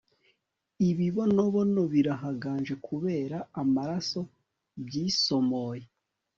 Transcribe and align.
Ibibonobono 0.89 1.81
birahaganje 1.93 2.73
Kubera 2.87 3.37
amaraso 3.61 4.19
byisomoye 4.85 5.85